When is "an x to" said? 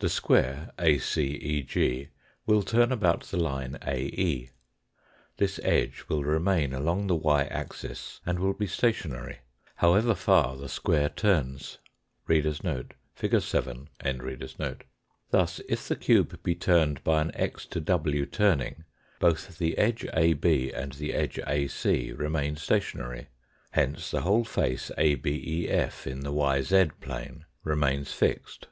17.20-17.78